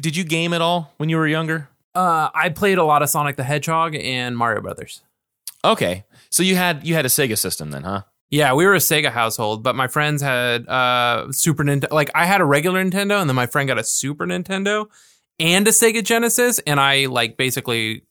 [0.00, 1.68] Did you game at all when you were younger?
[1.94, 5.02] Uh, I played a lot of Sonic the Hedgehog and Mario Brothers.
[5.64, 8.02] Okay, so you had you had a Sega system then, huh?
[8.30, 11.90] Yeah, we were a Sega household, but my friends had uh Super Nintendo.
[11.90, 14.86] Like I had a regular Nintendo, and then my friend got a Super Nintendo
[15.40, 18.02] and a Sega Genesis, and I like basically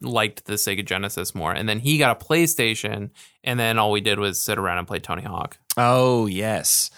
[0.00, 1.52] liked the Sega Genesis more.
[1.52, 3.10] And then he got a PlayStation,
[3.44, 5.58] and then all we did was sit around and play Tony Hawk.
[5.76, 6.90] Oh yes,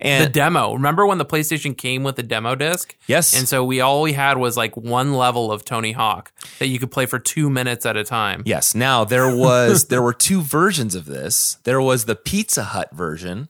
[0.00, 0.74] And The demo.
[0.74, 2.94] Remember when the PlayStation came with the demo disc?
[3.06, 6.66] yes, And so we all we had was like one level of Tony Hawk that
[6.68, 8.42] you could play for two minutes at a time.
[8.44, 8.74] Yes.
[8.74, 11.58] Now there was there were two versions of this.
[11.64, 13.48] There was the Pizza Hut version,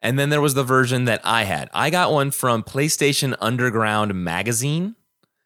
[0.00, 1.68] and then there was the version that I had.
[1.74, 4.94] I got one from PlayStation Underground magazine.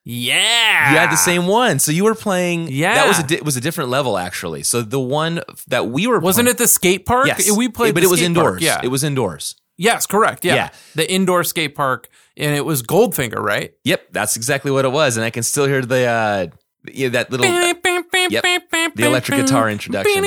[0.04, 0.92] Yeah.
[0.92, 2.68] You had the same one, so you were playing.
[2.68, 2.94] Yeah.
[2.94, 4.62] that was a di- was a different level actually.
[4.62, 7.26] So the one that we were Wasn't playing, it the skate park?
[7.26, 8.44] Yes, We played but the it was indoors.
[8.44, 8.80] park, Yeah.
[8.82, 9.56] it was indoors.
[9.78, 10.44] yes, correct.
[10.44, 10.54] Yeah.
[10.54, 10.68] Yeah.
[10.94, 13.72] The indoor skate park and it was Goldfinger, right?
[13.84, 16.46] Yep, that's exactly what it was, and I can still hear the uh,
[16.92, 17.46] yeah, that little.
[17.46, 20.22] the electric guitar introduction.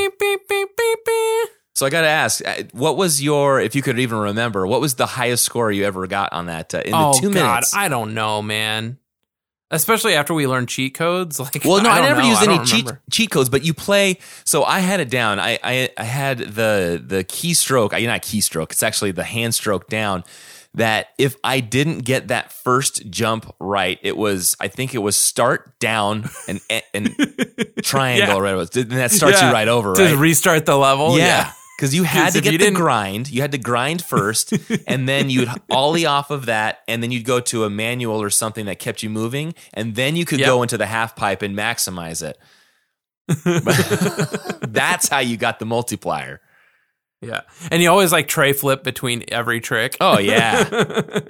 [1.75, 4.81] So I got to ask, uh, what was your, if you could even remember, what
[4.81, 7.43] was the highest score you ever got on that uh, in the oh two God,
[7.49, 7.75] minutes?
[7.75, 8.97] I don't know, man.
[9.69, 11.39] Especially after we learned cheat codes.
[11.47, 12.29] Like, well, no, I, don't never know.
[12.29, 14.19] used I any cheat cheat codes, but you play.
[14.45, 15.39] So I had it down.
[15.39, 17.93] I I, I had the the keystroke.
[17.93, 18.71] I not keystroke.
[18.71, 20.23] It's actually the hand stroke down.
[20.73, 25.15] That if I didn't get that first jump right, it was I think it was
[25.15, 26.59] start down and
[26.93, 27.15] and
[27.81, 28.33] triangle Yeah.
[28.35, 28.55] or whatever.
[28.61, 28.77] it was.
[28.77, 29.47] And that starts Yeah.
[29.47, 30.15] you right over, to right?
[30.17, 31.17] restart the level.
[31.17, 31.51] Yeah.
[31.77, 33.29] Because you had to get the grind.
[33.29, 34.51] You had to grind first,
[34.87, 38.31] and then you'd ollie off of that, and then you'd go to a manual or
[38.31, 40.47] something that kept you moving, and then you could Yep.
[40.47, 42.37] go into the half pipe and maximize it.
[44.67, 46.41] That's how you got the multiplier.
[47.21, 47.41] Yeah.
[47.71, 49.97] And you always like tre flip between every trick.
[49.99, 50.69] Oh yeah,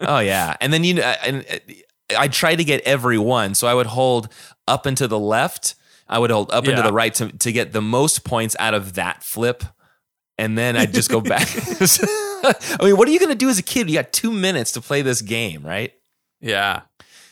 [0.01, 0.55] oh yeah.
[0.59, 3.85] And then you uh, and uh, I tried to get every one, so I would
[3.87, 4.29] hold
[4.67, 5.75] up and to the left.
[6.09, 8.73] I would hold up and to the right to to get the most points out
[8.73, 9.63] of that flip,
[10.37, 11.47] and then I'd just go back.
[12.43, 13.89] I mean, what are you going to do as a kid?
[13.89, 15.93] You got two minutes to play this game, right?
[16.39, 16.81] Yeah.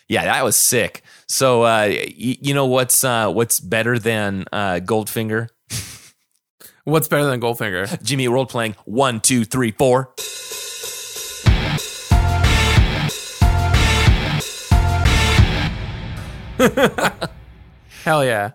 [0.07, 1.01] Yeah, that was sick.
[1.27, 5.47] So, uh, y- you know what's uh, what's better than uh, Goldfinger?
[6.83, 8.01] What's better than Goldfinger?
[8.03, 10.13] Jimmy World playing one, two, three, four.
[18.03, 18.51] Hell yeah.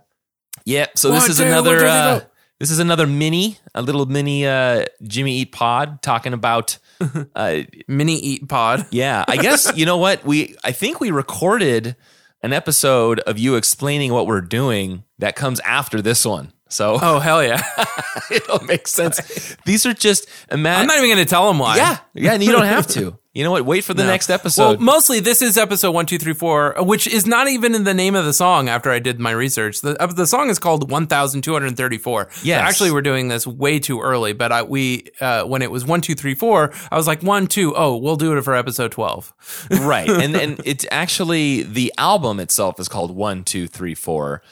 [0.64, 0.98] Yep.
[0.98, 1.84] So this is another.
[1.86, 2.20] uh.
[2.60, 6.78] This is another mini, a little mini uh, Jimmy Eat Pod talking about.
[7.34, 8.84] Uh, Mini eat pod.
[8.90, 10.54] yeah, I guess you know what we.
[10.62, 11.96] I think we recorded
[12.42, 16.52] an episode of you explaining what we're doing that comes after this one.
[16.70, 17.62] So Oh, hell yeah.
[18.30, 19.56] it'll make sense.
[19.66, 21.76] These are just I'm not even going to tell them why.
[21.76, 23.18] Yeah, yeah, and you don't have to.
[23.32, 23.64] You know what?
[23.64, 24.08] Wait for the No.
[24.10, 24.80] next Well, episode.
[24.80, 28.16] mostly this is episode one, two, three, four, which is not even in the name
[28.16, 28.68] of the song.
[28.68, 31.76] After I did my research, the uh, the song is called one thousand two hundred
[31.76, 32.28] thirty four.
[32.42, 32.60] Yes.
[32.60, 34.32] actually, we're doing this way too early.
[34.32, 37.46] But I, we uh, when it was one, two, three, four, I was like one,
[37.46, 39.32] two, oh, we'll do it for episode twelve.
[39.70, 44.42] right, and and it's actually the album itself is called One Two Three Four.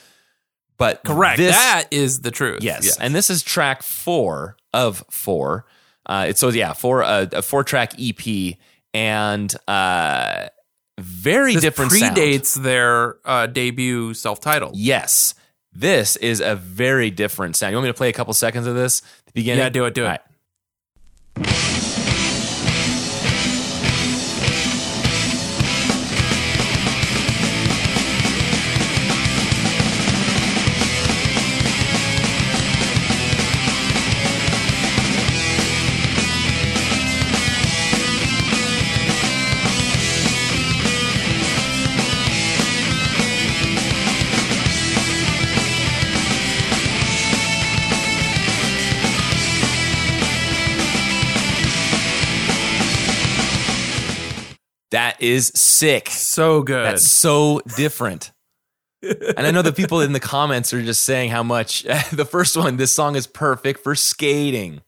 [0.79, 1.39] But Correct.
[1.39, 2.63] This, that is the truth.
[2.63, 5.67] yes, and this is track four of four.
[6.07, 8.57] Uh, it's so yeah, four uh, a four track EP
[8.95, 10.47] and uh,
[10.99, 12.17] very this different sound.
[12.17, 14.77] predates their uh, debut self titled.
[14.77, 15.35] Yes,
[15.73, 17.73] this is a very different sound.
[17.73, 19.01] You want me to play a couple seconds of this?
[19.27, 19.65] The beginning.
[19.65, 21.68] Yeah, do it, do it.
[55.19, 56.09] That is sick.
[56.11, 56.85] So good.
[56.85, 58.33] That's so different.
[59.03, 61.83] and I know the people in the comments are just saying how much
[62.13, 64.81] the first one, this song is perfect for skating.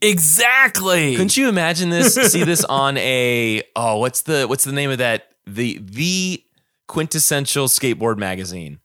[0.00, 1.12] exactly.
[1.12, 2.14] Couldn't you imagine this?
[2.14, 5.28] See this on a oh, what's the what's the name of that?
[5.46, 6.42] The the
[6.88, 8.80] quintessential skateboard magazine.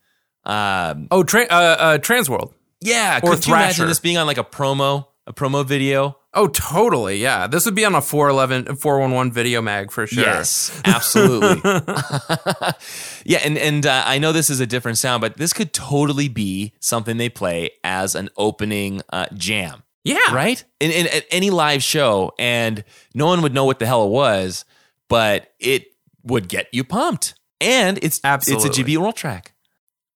[0.45, 2.53] Um, oh, tra- uh, uh, Transworld.
[2.79, 6.16] yeah, Or could you imagine this being on like a promo, a promo video?
[6.33, 7.17] Oh, totally.
[7.17, 7.47] Yeah.
[7.47, 10.23] This would be on a 411, 411 video mag for sure.
[10.23, 11.61] Yes, absolutely.
[13.25, 16.27] yeah, and and uh, I know this is a different sound, but this could totally
[16.27, 20.17] be something they play as an opening uh, jam, Yeah.
[20.31, 20.63] right?
[20.79, 22.83] In, in at any live show, and
[23.15, 24.65] no one would know what the hell it was,
[25.07, 25.87] but it
[26.23, 27.33] would get you pumped.
[27.61, 28.69] and it's Absolutely.
[28.69, 29.53] it's a GB World track,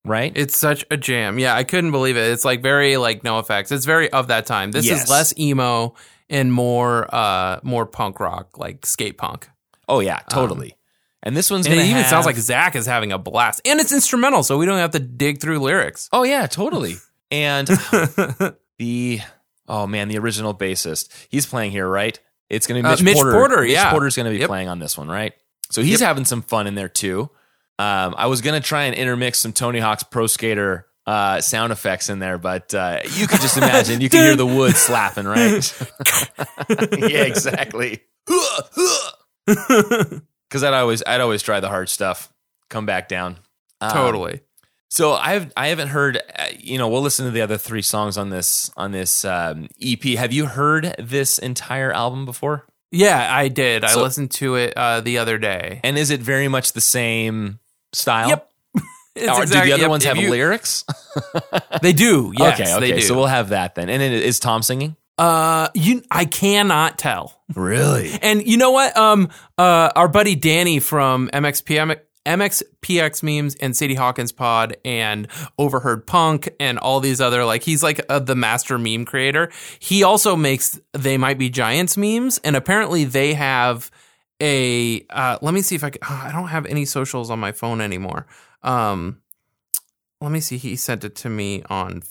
[0.04, 0.32] right?
[0.34, 1.38] It's such a jam.
[1.38, 2.30] Yeah, I couldn't believe it.
[2.32, 3.70] It's like very like no effects.
[3.72, 4.72] It's very of that time.
[4.72, 5.04] This Yes.
[5.04, 5.94] is less emo
[6.30, 9.48] and more uh more punk rock, like skate punk.
[9.88, 10.76] oh yeah, totally.
[11.22, 13.60] and this one's And it even have- sounds like Zach is having a blast.
[13.64, 16.08] And it's instrumental, so we don't have to dig through lyrics.
[16.12, 16.96] oh yeah, totally.
[17.30, 17.66] And
[18.78, 19.20] the
[19.68, 22.18] oh man, the original bassist, he's playing here, right?
[22.50, 23.32] It's gonna be Uh, Mitch, Mitch Porter.
[23.32, 23.90] Porter, Mitch yeah.
[23.90, 24.48] Porter's gonna be Yep.
[24.48, 25.32] playing on this one, right?
[25.70, 27.30] So he's having some fun in there too.
[27.82, 32.08] Um, I was gonna try and intermix some Tony Hawk's Pro Skater uh, sound effects
[32.10, 35.62] in there, but uh, you could just imagine you can hear the wood slapping, right?
[36.98, 38.02] yeah, exactly.
[39.46, 42.30] Because I'd always I'd always try the hard stuff,
[42.68, 43.38] come back down.
[43.80, 44.40] Um, totally.
[44.90, 46.18] so I've I haven't heard.
[46.18, 49.68] uh, You know, we'll listen to the other three songs on this on this um,
[49.82, 50.02] EP.
[50.18, 52.66] Have you heard this entire album before?
[52.90, 53.82] Yeah, I did.
[53.84, 55.80] I listened to it uh, the other day.
[55.82, 57.58] And is it very much the same
[57.92, 58.28] style?
[58.28, 58.48] Yep.
[59.14, 60.84] Or exactly- do the other yep, ones have you- lyrics?
[61.82, 62.32] They do.
[62.38, 62.80] Yes, okay, okay.
[62.80, 63.02] they do.
[63.02, 63.90] So we'll have that then.
[63.90, 64.96] And then is Tom singing?
[65.18, 67.38] uh, you, I cannot tell.
[67.54, 68.10] Really?
[68.22, 68.96] And you know what?
[68.96, 69.28] Um,
[69.58, 75.28] uh, our buddy Danny from MXPM, MXPX memes and Sadie Hawkins pod and
[75.58, 79.50] Overheard Punk and all these other like he's like uh, the master meme creator.
[79.78, 83.90] He also makes they might be giants memes, and apparently they have
[84.42, 85.06] a.
[85.08, 87.80] Uh, let me see if I can, I don't have any socials on my phone
[87.80, 88.26] anymore.
[88.62, 89.22] Um,
[90.20, 90.58] let me see.
[90.58, 92.02] He sent it to me on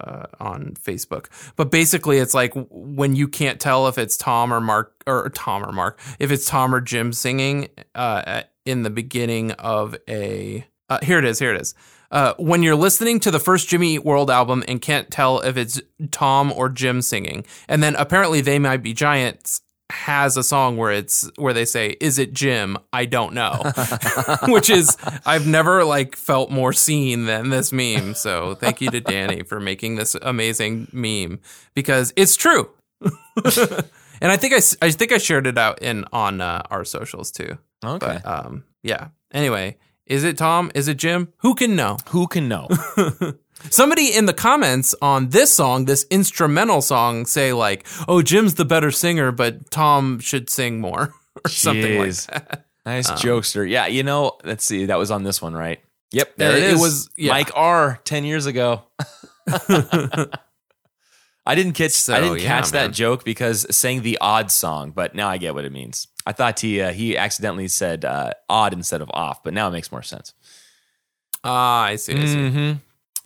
[0.00, 1.26] uh, on Facebook.
[1.56, 5.64] But basically, it's like when you can't tell if it's Tom or Mark or Tom
[5.64, 10.66] or Mark, if it's Tom or Jim singing uh, in the beginning of a.
[10.88, 11.38] Uh, here it is.
[11.38, 11.74] Here it is.
[12.10, 15.56] Uh, when you're listening to the first Jimmy Eat World album and can't tell if
[15.56, 15.80] it's
[16.10, 19.62] Tom or Jim singing, and then apparently they might be giants
[19.92, 22.76] has a song where it's where they say is it jim?
[22.92, 23.62] I don't know.
[24.48, 28.14] Which is i've never like felt more seen than this meme.
[28.14, 31.40] So thank you to danny for making this amazing meme
[31.74, 32.70] because it's true.
[34.22, 37.32] And i think i i think i shared it out in on uh, our socials
[37.32, 37.58] too.
[37.84, 38.20] Okay.
[38.22, 39.08] but um yeah.
[39.32, 42.68] Anyway is it tom is it jim who can know Who can know?
[43.70, 48.64] Somebody in the comments on this song, this instrumental song, say like, "Oh, Jim's the
[48.64, 51.14] better singer, but Tom should sing more,"
[51.44, 52.66] or something like that.
[52.84, 53.68] Nice um, jokester.
[53.68, 54.86] Yeah, you know, let's see.
[54.86, 55.78] That was on this one, right?
[56.10, 56.80] Yep, there it it is.
[56.80, 57.30] was- yeah.
[57.34, 58.00] Mike R.
[58.02, 58.82] Ten years ago.
[61.44, 61.90] I didn't catch.
[61.92, 65.38] So, I didn't yeah, catch that joke because saying the odd song, but now I
[65.38, 66.06] get what it means.
[66.24, 69.72] I thought he uh, he accidentally said uh, odd instead of off, but now it
[69.72, 70.34] makes more sense.
[71.44, 72.12] Ah, I see.
[72.14, 72.36] I see.
[72.36, 72.80] Mhm.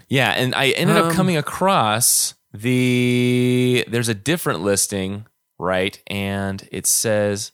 [0.09, 5.27] Yeah, and I ended up Um, coming across the there's a different listing,
[5.59, 6.01] right?
[6.07, 7.53] And it says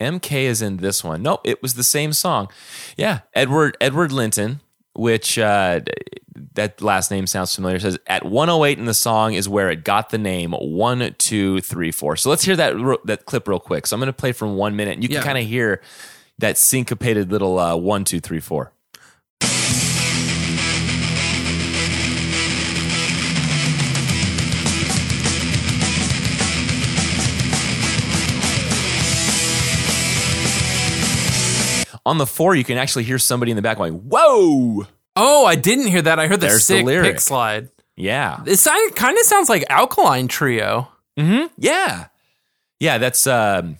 [0.00, 1.22] MK is in this one.
[1.22, 2.48] Nope, it was the same song.
[2.96, 4.60] Yeah, Edward Edward Linton,
[4.92, 5.80] which uh,
[6.54, 7.78] that last name sounds familiar.
[7.80, 11.90] Says at 108 in the song is where it got the name one two three
[11.90, 12.16] four.
[12.16, 12.74] So let's hear that
[13.04, 13.86] that clip real quick.
[13.86, 15.22] So I'm going to play from one minute, and you can Yeah.
[15.22, 15.80] kind of hear
[16.38, 18.72] that syncopated little uh, one two three four.
[32.06, 34.86] On the four, you can actually hear somebody in the back going, "Whoa!"
[35.16, 36.18] Oh, I didn't hear that.
[36.18, 37.12] I heard the There's the sick lyric.
[37.12, 37.68] pick slide.
[37.96, 40.88] Yeah, It sound, kind of sounds like Alkaline Trio.
[41.16, 42.06] hmm Yeah,
[42.80, 42.98] yeah.
[42.98, 43.76] That's um,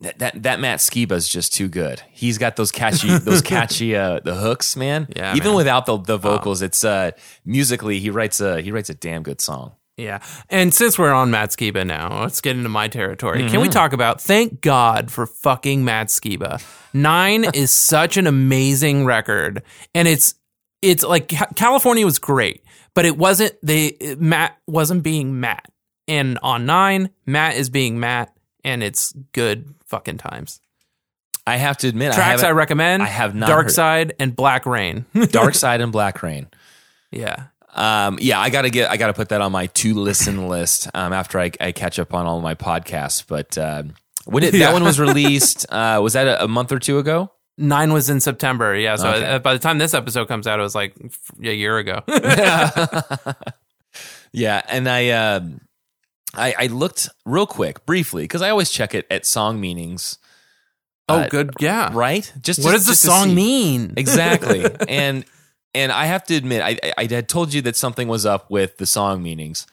[0.00, 2.00] that that that Matt Skiba's just too good.
[2.12, 5.08] He's got those catchy those catchy uh, the hooks, man.
[5.16, 5.54] Yeah, Even man.
[5.54, 5.56] Oh.
[5.56, 7.10] without the the vocals, it's uh
[7.44, 9.72] musically he writes a he writes a damn good song.
[9.96, 10.20] Yeah.
[10.50, 13.38] And since we're on Matt Skiba now, let's get into my territory.
[13.40, 13.60] Can Mm-hmm.
[13.62, 16.62] we talk about thank God for fucking Matt Skiba?
[16.92, 19.62] Nine is such an amazing record.
[19.94, 20.34] And it's
[20.82, 22.62] it's like California was great,
[22.94, 25.70] but it wasn't they Matt wasn't being Matt.
[26.08, 28.32] And on nine, Matt is being Matt,
[28.64, 30.60] and it's good fucking times.
[31.48, 34.66] I have to admit, Tracks I, haven't- recommend I have not Dark Side and Black
[34.66, 35.04] Rain.
[35.30, 36.48] Dark Side and Black Rain.
[37.10, 37.46] yeah.
[37.74, 41.12] Um, yeah, I gotta get, I gotta put that on my to listen list um,
[41.12, 43.22] after I, I catch up on all my podcasts.
[43.26, 43.92] But um,
[44.24, 44.66] when it, Yeah.
[44.68, 47.30] that one was released, uh, was that a, a month or two ago?
[47.58, 48.74] Nine was in September.
[48.76, 48.96] Yeah.
[48.96, 49.24] So Okay.
[49.26, 50.94] uh, by the time this episode comes out, it was like
[51.42, 52.02] a year ago.
[54.32, 55.60] Yeah, and I, um
[56.34, 60.18] I, I looked real quick, briefly, because I always check it at song meanings.
[61.08, 61.52] oh, Uh, good.
[61.60, 61.88] Yeah.
[61.94, 62.30] Right?
[62.42, 63.94] Just What just- does the song mean?
[63.96, 65.24] exactly and
[65.74, 68.50] and i have to admit I, I i had told you that something was up
[68.50, 69.66] with the song meanings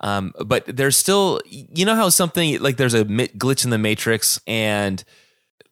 [0.00, 4.40] um but there's still you know how something like there's a glitch in the matrix
[4.46, 5.02] and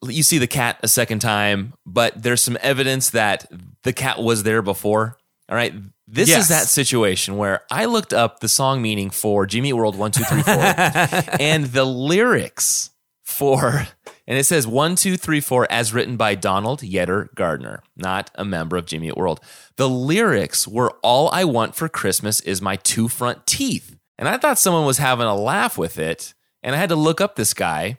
[0.06, 3.50] you see the cat a second time, but there's some evidence that
[3.82, 5.16] the cat was there before.
[5.48, 5.74] All right.
[6.06, 6.42] This Yes.
[6.44, 11.66] is that situation where I looked up the song meaning for Jimmy World 1234 and
[11.66, 12.90] the lyrics
[13.22, 13.86] for,
[14.26, 19.12] and it says 1234 as written by Donald Yetter Gardner, not a member of Jimmy
[19.12, 19.40] World.
[19.76, 23.96] The lyrics were All I Want for Christmas is my two front teeth.
[24.18, 26.34] And I thought someone was having a laugh with it.
[26.62, 27.98] And I had to look up this guy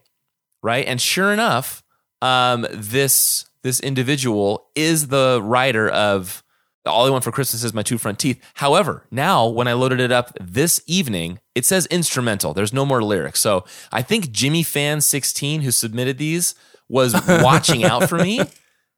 [0.63, 0.85] right?
[0.85, 1.83] And sure enough,
[2.21, 6.43] um, this this individual is the writer of
[6.85, 9.99] "All I Want for Christmas Is My Two Front Teeth." However, now when I loaded
[9.99, 12.53] it up this evening, it says instrumental.
[12.53, 13.39] There's no more lyrics.
[13.39, 16.55] So I think Jimmy Fan 16, who submitted these,
[16.89, 18.41] was watching out for me.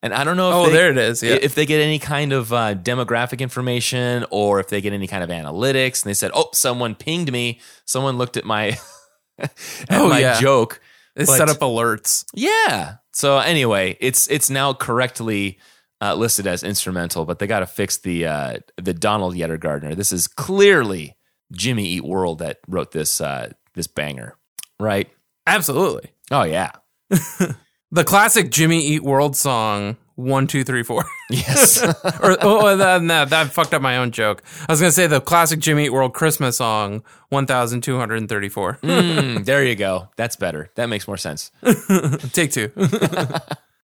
[0.02, 1.22] And I don't know if Oh, they, there it is.
[1.22, 1.38] Yeah.
[1.40, 5.24] if they get any kind of uh, demographic information or if they get any kind
[5.24, 7.58] of analytics and they said, "Oh, someone pinged me.
[7.86, 8.78] Someone looked at my
[9.38, 9.50] at
[9.90, 10.38] Oh, my yeah.
[10.40, 10.80] joke."
[11.16, 12.26] They but- set up alerts.
[12.34, 12.96] Yeah.
[13.14, 15.58] So anyway, it's it's now correctly
[16.00, 19.94] uh, listed as instrumental, but they got to fix the uh, the Donald Yetter Gardner.
[19.94, 21.16] This is clearly
[21.52, 24.36] Jimmy Eat World that wrote this uh, this banger,
[24.78, 25.08] right?
[25.46, 26.12] Absolutely.
[26.30, 26.70] Oh yeah.
[27.94, 31.04] The classic Jimmy Eat World song, one, two, three, four.
[31.30, 31.82] Yes.
[32.22, 34.42] or oh, that, no, that fucked up my own joke.
[34.68, 38.16] I was gonna say the classic Jimmy Eat World Christmas song, one thousand two hundred
[38.16, 38.78] and thirty-four.
[38.82, 40.08] Mm, there you go.
[40.16, 40.70] That's better.
[40.74, 41.50] That makes more sense.
[42.32, 42.70] Take two.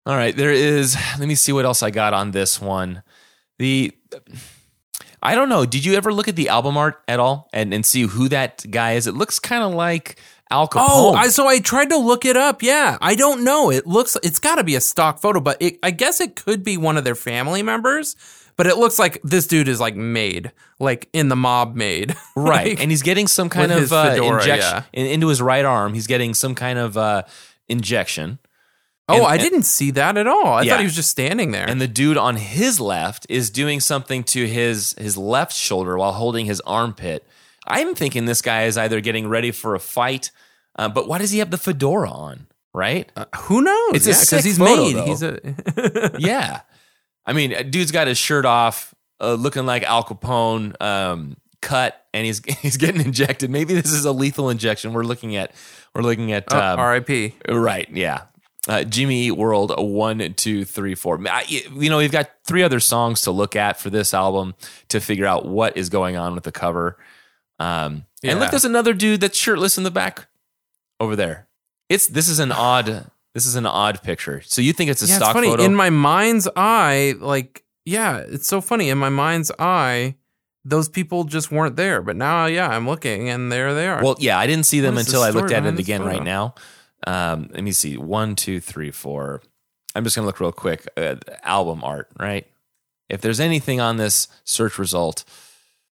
[0.05, 0.97] All right, there is.
[1.19, 3.05] Let me see what else I got on this one.
[3.59, 3.95] The
[5.23, 5.67] I don't know.
[5.67, 8.65] Did you ever look at the album art at all and, and see who that
[8.71, 9.07] guy is?
[9.07, 10.21] It looks kind of like
[10.51, 10.87] Al Capone.
[10.89, 12.63] Oh, I, so I tried to look it up.
[12.63, 13.71] Yeah, I don't know.
[13.71, 16.63] It looks, it's got to be a stock photo, but it, I guess it could
[16.65, 18.17] be one of their family members.
[18.57, 22.17] But it looks like this dude is like made, like in the mob made.
[22.37, 24.83] right, Like, and he's getting some kind of uh, fedora, injection yeah.
[24.93, 25.95] in, into his right arm.
[25.95, 27.23] He's getting some kind of uh,
[27.69, 28.41] injection.
[29.09, 30.47] Oh, and- I and- didn't see that at all.
[30.47, 30.73] I Yeah.
[30.73, 31.69] thought he was just standing there.
[31.69, 36.13] and the dude on his left is doing something to his his left shoulder while
[36.13, 37.27] holding his armpit.
[37.67, 40.31] I'm thinking this guy is either getting ready for a fight,
[40.79, 42.47] uh, but why does he have the fedora on?
[42.75, 43.11] Right?
[43.41, 43.95] Who knows?
[43.95, 44.97] It's yeah, sick he's photo, made.
[44.97, 45.05] though.
[45.05, 46.61] He's a yeah.
[47.27, 52.25] I mean, dude's got his shirt off, uh, looking like Al Capone, um, cut, and
[52.25, 53.51] he's he's getting injected.
[53.51, 54.93] Maybe this is a lethal injection.
[54.93, 55.53] We're looking at
[55.95, 57.35] we're looking at Oh, um, R.I.P.
[57.49, 57.89] Right.
[57.93, 58.23] Yeah.
[58.69, 61.19] Uh, Jimmy Eat World one, two, three, four.
[61.27, 64.55] I- You know, we've got three other songs to look at for this album
[64.89, 66.99] to figure out what is going on with the cover.
[67.59, 70.27] Um, And look, there's another dude that's shirtless in the back
[71.01, 71.49] over there.
[71.89, 74.43] It's this is an odd this is an odd picture.
[74.45, 75.49] So you think it's a Yeah, it's stock funny.
[75.49, 75.63] photo?
[75.63, 78.91] In my mind's eye, like, yeah, it's so funny.
[78.91, 80.17] In my mind's eye,
[80.65, 82.03] those people just weren't there.
[82.03, 84.03] But now, yeah, I'm looking and there they are.
[84.03, 86.03] Well, yeah, I didn't see them What is the until I looked at it again
[86.03, 86.55] right now.
[87.07, 87.97] Um, let me see.
[87.97, 89.43] One, two, three, four.
[89.95, 90.87] I'm just gonna look real quick.
[90.97, 92.47] Uh, album art, right?
[93.09, 95.25] If there's anything on this search result,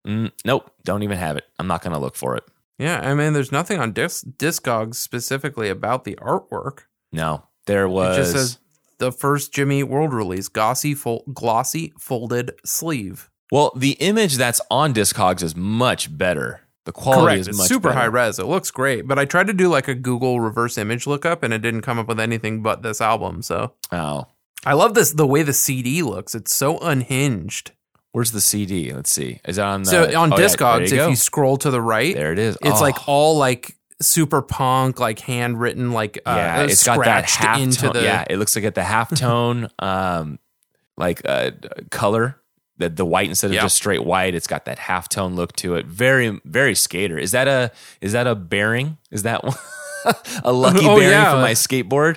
[0.07, 1.45] mm, nope, don't even have it.
[1.59, 2.45] I'm not gonna look for it.
[2.79, 6.81] yeah, I mean, there's nothing on Dis- Discogs specifically about the artwork.
[7.13, 8.17] No, there was.
[8.17, 8.59] It just says
[8.99, 13.31] the first Jimmy Eat World release, glossy, fol- glossy folded sleeve.
[13.53, 16.63] well, the image that's on Discogs is much better.
[16.85, 17.41] The quality Correct.
[17.41, 18.01] is It's much super better.
[18.01, 18.39] high res.
[18.39, 19.07] It looks great.
[19.09, 21.99] But I tried to do like a Google reverse image lookup and it didn't come
[21.99, 23.41] up with anything but this album.
[23.43, 24.27] So Oh,
[24.67, 26.35] I love this the way the CD looks.
[26.35, 27.73] It's so unhinged.
[28.13, 28.93] where's the CD?
[28.93, 29.41] Let's see.
[29.47, 29.91] Is that on the?
[29.91, 32.57] So on oh, yeah, Discogs, if you scroll to the right, there it is.
[32.63, 32.83] it's Oh.
[32.83, 37.81] like all like super punk, like handwritten, like uh, yeah, it's got that half into
[37.81, 37.93] tone.
[37.95, 40.39] the yeah, it looks like at the half tone, um,
[40.99, 41.53] like uh,
[41.91, 42.41] color.
[42.79, 43.63] The the white instead of Yeah.
[43.63, 45.87] just straight white, it's got that half tone look to it.
[45.87, 47.19] Very very skater.
[47.19, 48.99] Is that a is that a bearing?
[49.11, 49.43] Is that
[50.45, 51.31] a lucky Oh, bearing yeah.
[51.33, 52.17] for my skateboard?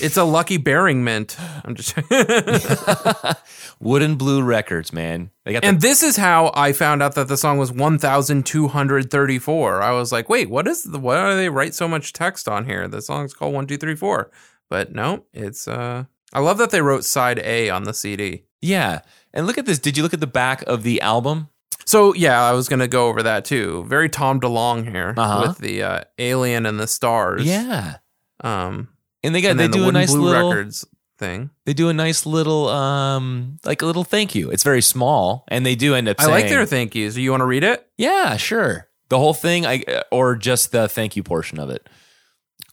[0.00, 1.36] It's a lucky bearing mint.
[1.64, 1.96] I'm just
[3.80, 5.30] Wooden Blue Records, man.
[5.44, 9.82] They got And this is how I found out that the song was 1234.
[9.82, 12.64] I was like, wait, what is the, why do they write so much text on
[12.66, 12.88] here?
[12.88, 14.30] The song's called 1234.
[14.68, 18.44] But no, it's uh I love that they wrote side A on the CD.
[18.60, 19.00] yeah.
[19.34, 19.78] And look at this.
[19.78, 21.48] Did you look at the back of the album?
[21.84, 23.84] So yeah, I was gonna go over that too.
[23.86, 25.44] Very Tom DeLonge here Uh-huh.
[25.48, 27.44] with the uh, alien and the stars.
[27.44, 27.96] Yeah.
[28.42, 28.88] Um
[29.22, 30.86] And they got and they then the do a nice Blue little records
[31.18, 31.50] thing.
[31.66, 34.50] they do a nice little um like a little thank you.
[34.50, 36.16] It's very small, and they do end up.
[36.20, 37.14] I like their thank yous.
[37.14, 37.86] Do you want to read it?
[37.98, 38.88] Yeah, sure.
[39.10, 41.86] The whole thing, I or just the thank you portion of it.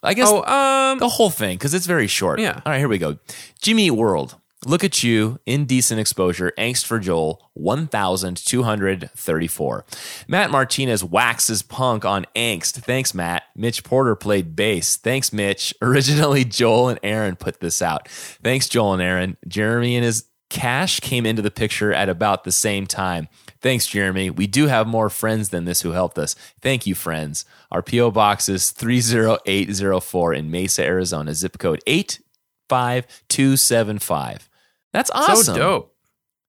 [0.06, 2.40] I guess Oh, um the whole thing because it's very short.
[2.40, 2.62] Yeah.
[2.66, 3.18] All right, here we go.
[3.62, 4.38] Jimmy Eat World.
[4.68, 9.86] Look at you, indecent exposure, angst for Joel, 1,234.
[10.28, 12.74] Matt Martinez waxes punk on angst.
[12.82, 13.44] Thanks, Matt.
[13.56, 14.96] Mitch Porter played bass.
[14.98, 15.74] Thanks, Mitch.
[15.82, 18.08] Originally, Joel and Aaron put this out.
[18.08, 19.38] Thanks, Joel and Aaron.
[19.48, 23.28] Jeremy and his cash came into the picture at about the same time.
[23.66, 24.30] Thanks, Jeremy.
[24.30, 26.36] We do have more friends than this who helped us.
[26.62, 27.46] Thank you, friends.
[27.72, 28.12] Our P.O.
[28.12, 34.50] Box is 30804 in Mesa, Arizona, zip code 85275.
[34.94, 35.46] That's awesome.
[35.46, 35.96] So dope.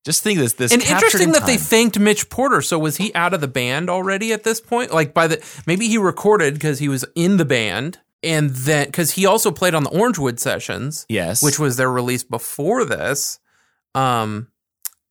[0.04, 2.60] Just think this this And interesting in that they thanked Mitch Porter.
[2.60, 4.92] So was he out of the band already at this point?
[4.92, 9.12] Like by the maybe he recorded because he was in the band, and then because
[9.12, 13.38] he also played on the Orangewood sessions, yes, which was their release before this.
[13.94, 14.48] Um,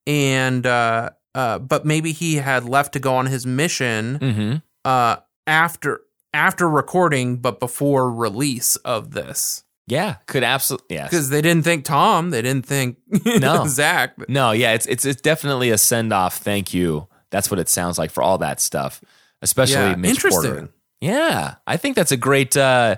[0.06, 4.56] and uh, uh, but maybe he had left to go on his mission hmm
[4.90, 6.02] uh after
[6.34, 9.64] after recording, but before release of this.
[9.88, 12.98] yeah, could absolutely Yeah, Because they didn't think Tom, they didn't think
[13.40, 13.66] No.
[13.68, 14.16] Zach.
[14.28, 16.38] No, yeah, it's it's it's definitely a send off.
[16.38, 17.08] Thank you.
[17.32, 19.02] That's what it sounds like for all that stuff,
[19.42, 20.52] especially Yeah, Mitch interesting.
[20.52, 20.70] Porter.
[21.02, 22.96] Yeah, I think that's a great uh,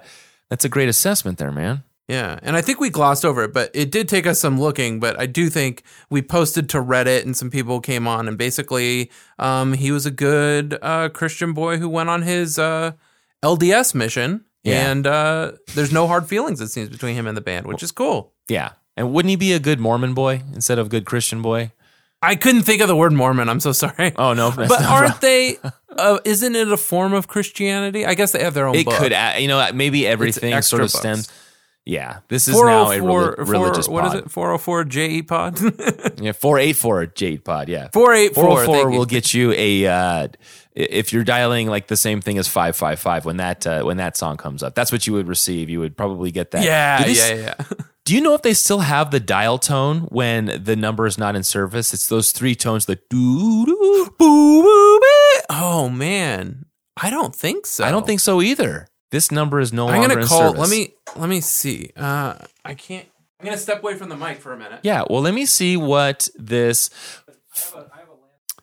[0.50, 1.84] that's a great assessment there, man.
[2.08, 5.02] Yeah, and I think we glossed over it, but it did take us some looking.
[5.02, 9.12] But I do think we posted to Reddit, and some people came on, and basically,
[9.40, 12.94] um, he was a good uh, Christian boy who went on his uh,
[13.44, 14.90] LDS mission, Yeah.
[14.90, 17.92] and uh, there's no hard feelings it seems between him and the band, which is
[17.92, 18.32] cool.
[18.48, 21.74] Yeah, and wouldn't he be a good Mormon boy instead of good Christian boy?
[22.22, 23.50] I couldn't think of the word Mormon.
[23.50, 24.14] I'm so sorry.
[24.16, 25.58] Oh no, but aren't they?
[25.90, 28.06] Uh, isn't it a form of Christianity?
[28.06, 28.76] I guess they have their own.
[28.76, 28.96] It book.
[28.96, 31.00] could, you know, maybe everything sort of books.
[31.00, 31.32] stems.
[31.90, 34.24] Yeah, this is now a 404 reli- religious four- What is pod.
[34.26, 34.32] it?
[34.32, 35.60] 404 JE pod.
[36.22, 37.70] Yeah, four eight four Jade Pod.
[37.70, 38.44] Yeah, 484.
[38.44, 40.28] 404 will get you a uh,
[40.76, 44.36] if you're dialing like the same thing as 555 when that uh, when that song
[44.38, 47.12] comes up that's what you would receive you would probably get that Yeah, Do they
[47.12, 47.78] s- yeah, yeah.
[48.06, 51.36] do you know if they still have the dial tone when the number is not
[51.36, 55.42] in service it's those three tones the doo doo Boo, boo, bee.
[55.50, 56.66] Oh man,
[57.02, 57.84] I don't think so.
[57.86, 60.40] I don't think so either this number is no I'm longer gonna in call.
[60.54, 61.92] service Let me let me see.
[61.96, 62.36] Uh,
[62.66, 63.08] I can't.
[63.40, 64.80] I'm gonna step away from the mic for a minute.
[64.84, 66.90] yeah well let me see what this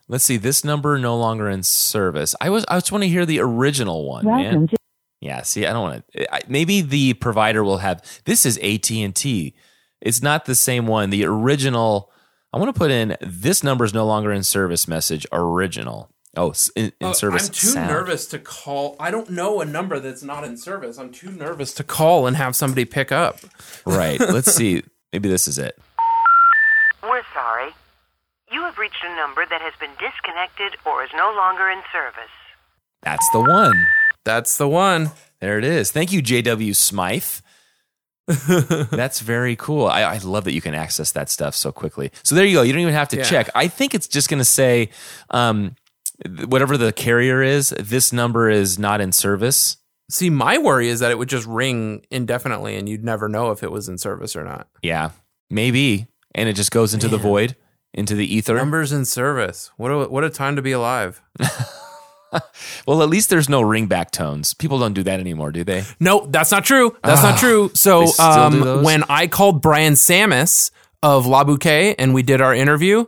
[0.07, 3.25] let's see this number no longer in service I was I just want to hear
[3.25, 4.75] the original one man Welcome to
[5.21, 6.27] Yeah, see, I don't want to.
[6.47, 8.03] Maybe the provider will have.
[8.25, 9.55] This is AT and T.
[10.01, 11.09] It's not the same one.
[11.09, 12.11] The original.
[12.53, 14.87] I want to put in this number is no longer in service.
[14.87, 16.11] Message original.
[16.37, 17.47] Oh, in, in Uh, service.
[17.47, 17.89] I'm too sound.
[17.89, 18.95] nervous to call.
[18.99, 20.97] I don't know a number that's not in service.
[20.97, 23.39] I'm too nervous to call and have somebody pick up.
[23.85, 24.19] Right.
[24.37, 24.83] Let's see.
[25.13, 25.77] Maybe this is it.
[27.03, 27.71] We're sorry.
[28.51, 32.29] You have reached a number that has been disconnected or is no longer in service.
[33.03, 33.87] That's the one.
[34.23, 35.11] That's the one.
[35.39, 35.91] There it is.
[35.91, 37.23] Thank you, JW Smythe.
[38.47, 39.85] That's very cool.
[39.85, 42.11] I, I love that you can access that stuff so quickly.
[42.23, 42.61] So there you go.
[42.63, 43.23] You don't even have to Yeah.
[43.23, 43.49] check.
[43.53, 44.89] I think it's just going to say,
[45.29, 45.75] um, th-
[46.45, 49.77] whatever the carrier is, this number is not in service.
[50.09, 53.63] See, my worry is that it would just ring indefinitely, and you'd never know if
[53.63, 54.67] it was in service or not.
[54.81, 55.11] Yeah,
[55.49, 56.07] maybe.
[56.35, 57.55] And it just goes into the void,
[57.93, 58.55] into the ether.
[58.55, 59.71] Numbers in service.
[59.77, 61.21] What a what a time to be alive.
[62.85, 64.53] well, at least there's no ringback tones.
[64.53, 65.83] People don't do that anymore, do they?
[65.99, 66.95] No, that's not true.
[67.03, 67.71] That's not true.
[67.73, 72.23] So They still do um, when I called Brian Samus of La Bouquet and we
[72.23, 73.05] did our interview,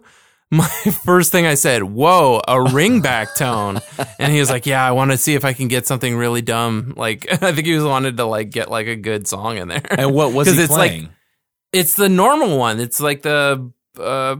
[0.51, 0.67] my
[1.03, 3.79] first thing I said, "Whoa, a ringback tone,"
[4.17, 6.41] and he was like, "Yeah, I want to see if I can get something really
[6.41, 9.67] dumb." Like I think he was wanted to like get like a good song in
[9.67, 9.81] there.
[9.89, 11.03] And what was he it's playing?
[11.03, 11.11] like
[11.73, 12.79] it's the normal one.
[12.79, 13.71] It's like the.
[13.99, 14.35] Uh,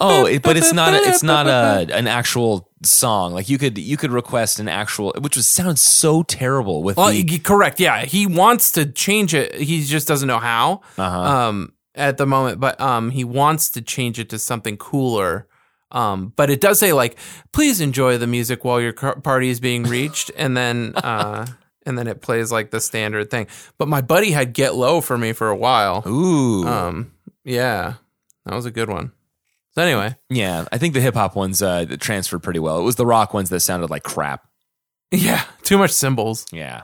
[0.00, 0.94] oh, but it's not.
[0.94, 3.32] A, it's not a an actual song.
[3.32, 7.10] Like you could you could request an actual, which was sounds so terrible with Well,
[7.10, 7.38] the.
[7.38, 7.80] correct.
[7.80, 9.54] Yeah, he wants to change it.
[9.54, 10.82] He just doesn't know how.
[10.96, 11.18] Uh-huh.
[11.48, 15.46] Um, at the moment, but um, he wants to change it to something cooler.
[15.92, 17.16] Um, but it does say like,
[17.52, 21.46] please enjoy the music while your car- party is being reached, and then uh,
[21.86, 23.46] and then it plays like the standard thing.
[23.78, 26.02] But my buddy had Get Low for me for a while.
[26.06, 27.12] Ooh, Um,
[27.44, 27.94] yeah,
[28.44, 29.12] that was a good one.
[29.76, 30.64] So anyway, yeah.
[30.72, 32.78] I think the hip hop ones uh, transferred pretty well.
[32.78, 34.46] It was the rock ones that sounded like crap.
[35.12, 36.46] yeah, too much cymbals.
[36.50, 36.82] Yeah.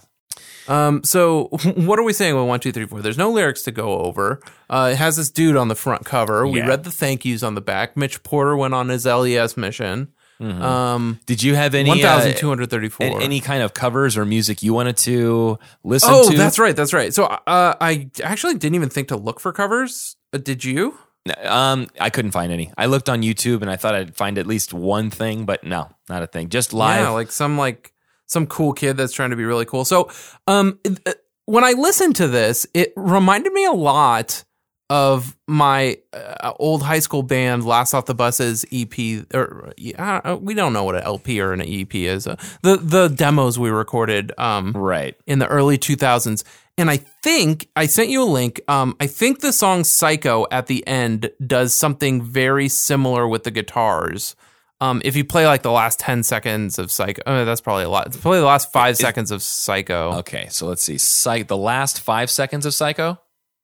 [0.68, 1.44] Um, so
[1.76, 3.00] what are we saying with one, two, three, four?
[3.00, 4.40] There's no lyrics to go over.
[4.70, 6.46] Uh, it has this dude on the front cover.
[6.46, 6.68] We Yeah.
[6.68, 7.96] read the thank yous on the back.
[7.96, 10.08] Mitch Porter went on his LDS mission.
[10.40, 13.22] Um, Did you have any one uh, thousand two hundred thirty-four.
[13.22, 16.36] any kind of covers or music you wanted to listen oh, to?
[16.36, 17.14] that's right, that's right.
[17.14, 20.16] So uh, I actually didn't even think to look for covers.
[20.32, 20.98] Uh, did you?
[21.44, 22.72] Um, I couldn't find any.
[22.76, 25.88] I looked on YouTube and I thought I'd find at least one thing, but no,
[26.08, 26.48] not a thing.
[26.48, 27.02] Just live.
[27.02, 27.91] Yeah, like some like
[28.32, 29.84] some cool kid that's trying to be really cool.
[29.84, 30.10] So,
[30.46, 31.12] um, uh,
[31.46, 34.44] when I listened to this, it reminded me a lot
[34.90, 40.52] of my uh, old high school band Last Off the Buses EP or uh, we
[40.54, 42.26] don't know what an LP or an EP is.
[42.26, 45.16] Uh, the the demos we recorded um, Right.
[45.26, 46.44] in the early 2000s.
[46.78, 48.60] And I think I sent you a link.
[48.68, 53.50] Um, I think the song Psycho at the end does something very similar with the
[53.50, 54.34] guitars.
[54.82, 57.88] Um, if you play like the last 10 seconds of Psycho, oh, that's probably a
[57.88, 58.08] lot.
[58.08, 60.14] It's probably the last five seconds of Psycho.
[60.18, 60.98] Okay, so let's see.
[60.98, 63.16] Psych- the last five seconds of Psycho.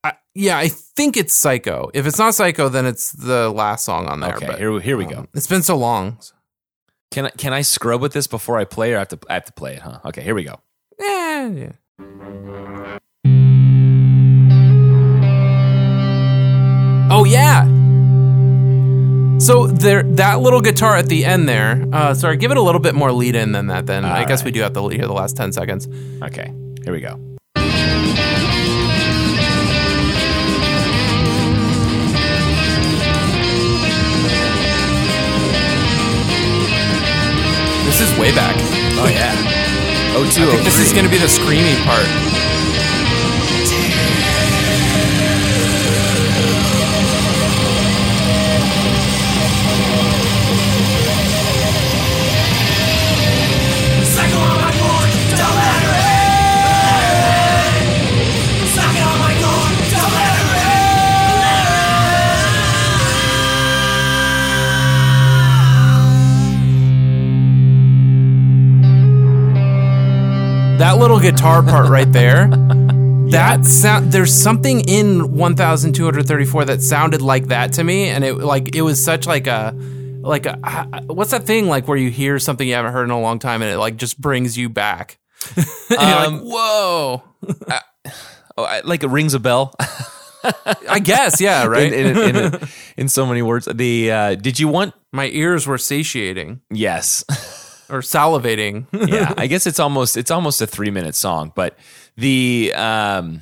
[0.04, 1.90] I, yeah, I think it's Psycho.
[1.92, 4.36] If it's not Psycho, then it's the last song on there.
[4.36, 5.26] Okay, but, here, here we um, go.
[5.34, 6.18] It's been so long.
[7.10, 9.34] Can I can I scrub with this before I play, or I have to I
[9.34, 9.80] have to play it?
[9.80, 9.98] Huh?
[10.04, 10.60] Okay, here we go.
[11.00, 11.72] Eh, yeah.
[17.10, 17.77] Oh yeah.
[19.38, 21.86] So there, that little guitar at the end there.
[21.92, 23.86] Uh, sorry, give it a little bit more lead in than that.
[23.86, 24.46] Then I All guess right.
[24.46, 25.88] we do have to hear the last ten seconds.
[26.22, 26.52] Okay,
[26.84, 27.18] here we go.
[37.88, 38.54] This is way back.
[39.00, 39.32] Oh yeah.
[40.14, 42.04] Oh two I think this is going to be the screamy part.
[71.08, 72.50] Little guitar part right there.
[73.28, 78.74] That sound there's something in 1234 that sounded like that to me and it like
[78.74, 79.74] it was such like a
[80.22, 80.56] like a
[81.08, 83.60] what's that thing like where you hear something you haven't heard in a long time
[83.60, 85.18] and it like just brings you back.
[85.98, 87.22] Um, like, "Whoa."
[88.56, 89.74] Oh, I, like it rings a bell.
[90.88, 91.92] I guess, yeah, right.
[91.92, 92.60] in, in, in,
[92.96, 93.68] in so many words.
[93.72, 94.94] The uh, did you want?
[95.12, 97.24] My ears were satiating Yes.
[97.90, 98.86] Or salivating.
[99.08, 101.78] yeah, I guess it's almost it's almost a three minute song, but
[102.16, 103.40] the um,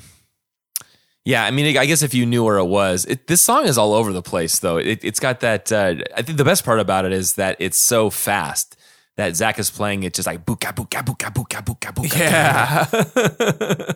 [1.24, 3.76] yeah, I mean, I guess if you knew where it was, it, this song is
[3.76, 4.60] all over the place.
[4.60, 5.72] Though it, it's got that.
[5.72, 8.76] Uh, I think the best part about it is that it's so fast
[9.16, 12.18] that Zach is playing it just like booka booka booka booka booka booka.
[12.18, 12.84] yeah.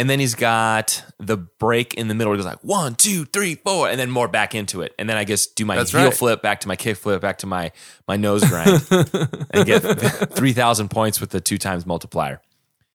[0.00, 2.30] and then he's got the break in the middle.
[2.30, 4.94] Where he goes like one, two, three, four, and then more back into it.
[4.98, 6.14] And then I guess do my That's heel right.
[6.14, 7.70] flip back to my kick flip back to my
[8.08, 8.82] my nose grind
[9.50, 9.80] and get
[10.32, 12.40] three thousand points with the two times multiplier.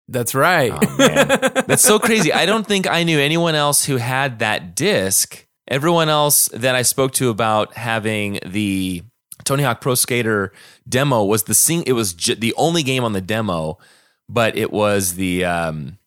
[0.07, 0.71] That's right.
[0.73, 1.27] Oh, man.
[1.67, 2.33] That's so crazy.
[2.33, 5.45] I don't think I knew anyone else who had that disc.
[5.67, 9.03] Everyone else that I spoke to about having the
[9.43, 10.51] Tony Hawk Pro Skater
[10.89, 11.83] demo was the sing.
[11.85, 13.77] It was j- the only game on the demo,
[14.27, 15.97] but it was the um,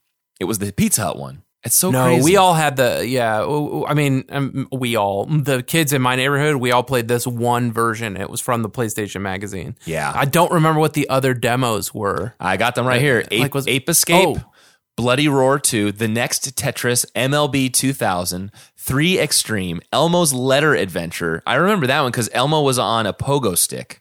[0.40, 1.42] it was the Pizza Hut one.
[1.64, 2.22] It's so no, crazy.
[2.22, 3.42] we all had the yeah.
[3.88, 6.56] I mean, um, we all the kids in my neighborhood.
[6.56, 8.16] We all played this one version.
[8.16, 9.74] It was from the PlayStation magazine.
[9.84, 10.12] Yeah.
[10.14, 12.34] I don't remember what the other demos were.
[12.38, 13.24] I got them right here.
[13.32, 14.44] Ape, Like, was- Ape Escape, Oh.
[14.96, 21.42] Bloody Roar 2, The Next Tetris, MLB 2000, 3 Extreme, Elmo's Letter Adventure.
[21.46, 24.00] I remember that one because Elmo was on a pogo stick.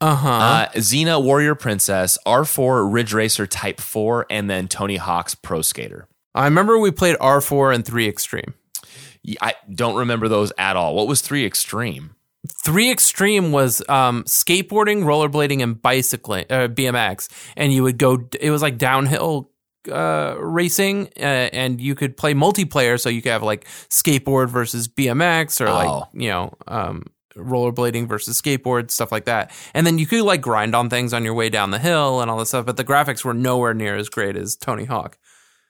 [0.00, 0.28] Uh-huh.
[0.28, 6.06] Uh, Xena Warrior Princess, R4 Ridge Racer Type 4, and then Tony Hawk's Pro Skater.
[6.34, 8.52] I remember we played R four and three Extreme.
[9.40, 10.94] I don't remember those at all.
[10.94, 12.14] What was 3 Extreme?
[12.62, 18.28] Three Extreme was um, skateboarding, rollerblading, and bicycling, uh, BMX, and you would go.
[18.38, 19.50] It was like downhill
[19.90, 23.00] uh, racing, uh, and you could play multiplayer.
[23.00, 25.74] So you could have like skateboard versus BMX, or Oh.
[25.74, 29.50] like you know um, rollerblading versus skateboard, stuff like that.
[29.74, 32.30] And then you could like grind on things on your way down the hill and
[32.30, 32.66] all this stuff.
[32.66, 35.18] But the graphics were nowhere near as great as Tony Hawk.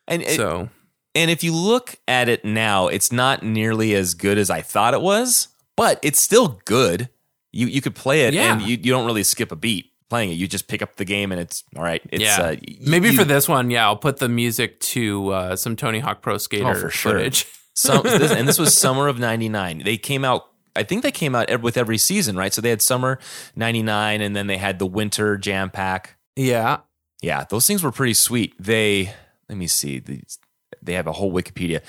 [0.09, 0.69] And it- So
[1.15, 4.95] And if you look at it now, it's not nearly as good as I thought
[4.95, 7.09] it was, but it's still good.
[7.53, 8.53] You you could play it Yeah.
[8.53, 10.35] and you, you don't really skip a beat playing it.
[10.35, 12.03] You just pick up the game and it's all right.
[12.13, 15.57] It's yeah, uh, maybe you- for this one, yeah, I'll put the music to uh,
[15.57, 17.13] some Tony Hawk Pro Skater Oh, for sure.
[17.13, 17.47] footage.
[17.75, 19.83] some this, and this was summer of 99.
[19.85, 20.47] They came out
[20.77, 22.53] I think they came out with every season, right?
[22.53, 23.19] So they had summer
[23.57, 26.17] 99 and then they had the winter jam pack.
[26.37, 26.79] yeah,
[27.23, 28.55] Yeah, those things were pretty sweet.
[28.59, 29.13] They
[29.49, 29.99] let me see.
[29.99, 30.39] These
[30.83, 31.81] they have a whole Wikipedia.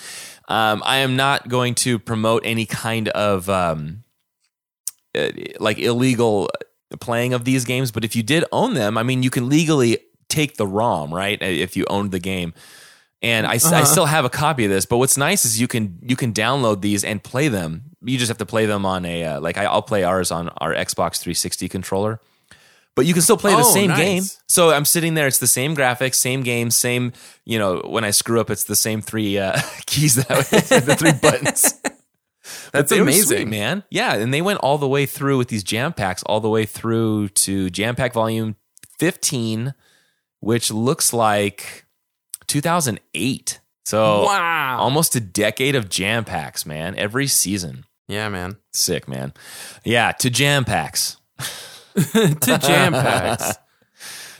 [0.47, 4.03] Um, I am not going to promote any kind of um,
[5.15, 6.49] uh, like illegal
[6.99, 9.99] playing of these games, but if you did own them, I mean, you can legally
[10.29, 11.41] take the ROM, right?
[11.41, 12.53] If you owned the game.
[13.23, 13.85] And I, Uh-huh.
[13.85, 16.81] still have a copy of this, but what's nice is you can you can download
[16.81, 17.83] these and play them.
[18.03, 20.49] You just have to play them on a uh, like I, I'll play ours on
[20.49, 22.19] our Xbox 360 controller.
[22.95, 23.97] but you can still play the Oh, same nice.
[23.99, 24.23] game.
[24.47, 25.25] So I'm sitting there.
[25.27, 27.11] It's the same graphics, same game, same.
[27.45, 30.41] You know, when I screw up, it's the same three uh, keys that I,
[30.79, 31.73] the three buttons.
[32.71, 33.83] That's They amazing, sweet, man.
[33.89, 36.65] Yeah, and they went all the way through with these jam packs, all the way
[36.65, 38.55] through to Jam Pack Volume
[38.99, 39.73] 15,
[40.39, 41.85] which looks like
[42.47, 43.59] 2008.
[43.85, 44.77] So Wow.
[44.79, 46.95] almost a decade of jam packs, man.
[46.95, 48.57] Every season, Yeah, man.
[48.73, 49.33] sick, man.
[49.85, 51.17] Yeah, to jam packs.
[51.95, 53.53] to jam packs.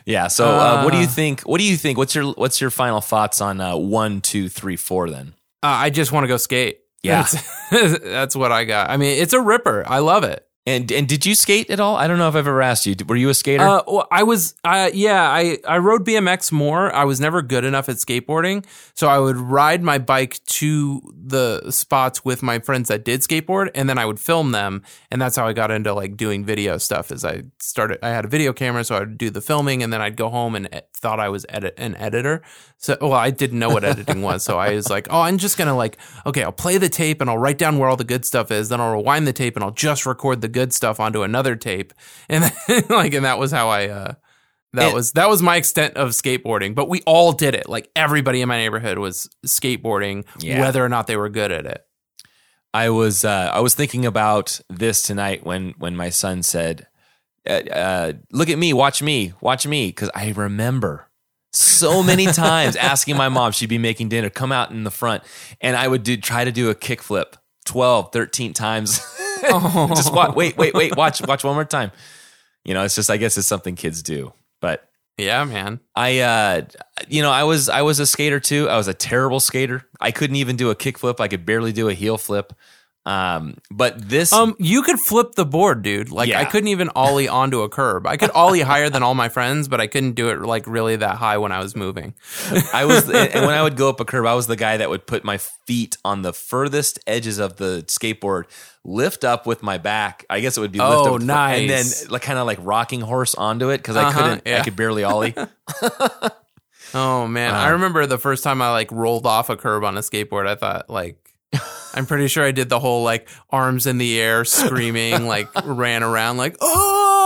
[0.06, 0.28] Yeah.
[0.30, 1.10] So, uh, what do you Uh.
[1.10, 1.41] think?
[1.41, 1.98] What do you think?
[1.98, 5.10] What's your What's your final thoughts on uh, one, two, three, four?
[5.10, 5.34] Then.
[5.62, 6.80] Uh, I just want to go skate.
[7.04, 7.24] Yeah.
[7.70, 8.89] That's, that's what I got.
[8.89, 9.84] I mean, it's a ripper.
[9.86, 10.47] I love it.
[10.67, 11.95] And and did you skate at all?
[11.95, 12.93] I don't know if I've ever asked you.
[13.08, 13.63] Were you a skater?
[13.63, 16.93] Uh, well, I was, uh, yeah, I, I rode BMX more.
[16.93, 18.65] I was never good enough at skateboarding.
[18.93, 23.69] So I would ride my bike to the spots with my friends that did skateboard
[23.75, 24.84] and then I would film them.
[25.10, 28.25] And that's how I got into like doing video stuff is I started, I had
[28.25, 28.84] a video camera.
[28.84, 31.45] So I would do the filming and then I'd go home and thought I was
[31.47, 32.41] edit an editor.
[32.77, 34.43] So, well, I didn't know what editing was.
[34.43, 37.30] So I was like, oh, I'm just to like, okay, I'll play the tape and
[37.30, 38.67] I'll write down where all the good stuff is.
[38.67, 41.93] Then I'll rewind the tape and I'll just record the good stuff onto another tape.
[42.30, 44.13] And then, like, and that was how I, uh,
[44.74, 47.67] that And- was that was my extent of skateboarding, but we all did it.
[47.70, 50.60] Like everybody in my neighborhood was skateboarding, Yeah.
[50.62, 51.82] whether or not they were good at it.
[52.74, 56.86] I was uh, I was thinking about this tonight when when my son said,
[57.50, 57.54] uh,
[57.86, 61.08] uh, "Look at me, watch me, watch me," because I remember
[61.54, 65.24] so many times asking my mom, she'd be making dinner, come out in the front,
[65.62, 67.34] and I would do try to do a kickflip
[67.67, 68.97] 12, 13 times.
[69.41, 71.91] just watch, wait, wait, wait, watch, watch one more time.
[72.65, 75.80] You know, it's just I guess it's something kids do, but Yeah, man.
[75.95, 76.62] I, uh,
[77.08, 78.67] you know, I was I was a skater too.
[78.67, 79.84] I was a terrible skater.
[80.01, 81.19] I couldn't even do a kickflip.
[81.19, 82.53] I could barely do a heel flip.
[83.08, 86.12] Um, but this, Um, you could flip the board, dude.
[86.12, 86.41] Like Yeah.
[86.41, 88.06] I couldn't even ollie onto a curb.
[88.06, 90.98] I could ollie higher than all my friends, but I couldn't do it like really
[90.98, 92.15] that high when I was moving.
[92.74, 94.89] I was, and when I would go up a curb, I was the guy that
[94.89, 98.43] would put my feet on the furthest edges of the skateboard,
[98.84, 100.26] lift up with my back.
[100.30, 102.60] I guess it would be lift Oh, up, the- and then like kind of like
[102.62, 105.34] rocking horse onto it because I Uh-huh, couldn't, I could barely ollie.
[106.93, 107.54] Oh man.
[107.54, 110.48] I remember the first time I like rolled off a curb on a skateboard.
[110.48, 111.17] I thought like
[111.94, 116.04] I'm pretty sure I did the whole like arms in the air screaming like ran
[116.04, 117.18] around like oh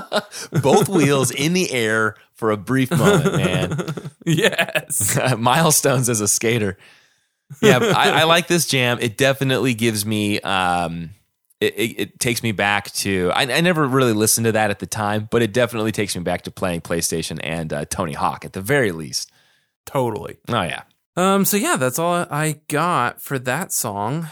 [0.62, 3.94] Both wheels in the air for a brief moment, man.
[4.26, 5.18] yes.
[5.38, 6.76] milestones as a skater.
[7.60, 8.98] Yeah, I, I like this jam.
[9.00, 10.40] It definitely gives me.
[10.40, 11.10] Um,
[11.60, 13.30] it, it, it takes me back to.
[13.34, 16.22] I, I never really listened to that at the time, but it definitely takes me
[16.22, 19.30] back to playing PlayStation and uh, Tony Hawk at the very least.
[19.84, 20.38] Totally.
[20.48, 20.82] Oh yeah,
[21.16, 21.44] Um.
[21.44, 24.28] So yeah, that's all I got for that song.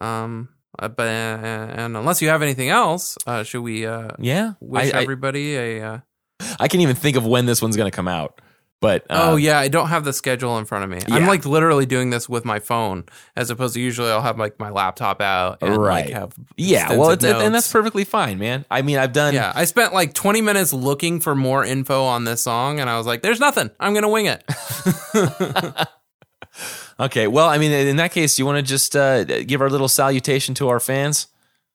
[0.00, 0.50] Um.
[0.78, 4.52] uh, But and unless you have anything else, uh, should we uh, yeah.
[4.60, 5.82] wish I, I, everybody a?
[5.82, 5.98] Uh,
[6.58, 8.40] I can't even think of when this one's going to come out.
[8.80, 11.00] But uh, oh yeah, I don't have the schedule in front of me.
[11.14, 13.04] I'm like literally doing this with my phone,
[13.36, 16.06] as opposed to usually I'll have like my laptop out and Right.
[16.06, 16.96] like have yeah.
[16.96, 18.64] Well, it's, and that's perfectly fine, man.
[18.70, 19.34] I mean, I've done.
[19.34, 22.96] Yeah, I spent like 20 minutes looking for more info on this song, and I
[22.96, 23.70] was like, "There's nothing.
[23.78, 24.44] I'm gonna wing it."
[27.00, 27.26] Okay.
[27.26, 30.54] Well, I mean, in that case, you want to just uh, give our little salutation
[30.56, 31.28] to our fans?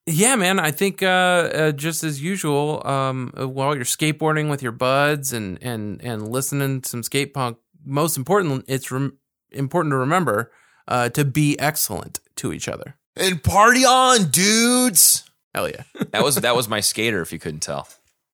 [0.08, 0.60] yeah, man.
[0.60, 5.58] I think uh, uh, just as usual, um, while you're skateboarding with your buds and
[5.62, 9.18] and and listening to some skate punk, most important, it's rem-
[9.52, 10.52] important to remember
[10.88, 12.96] uh, to be excellent to each other.
[13.16, 15.24] And party on, dudes.
[15.56, 15.84] Hell yeah.
[16.12, 17.88] That was that was my skater, if you couldn't tell.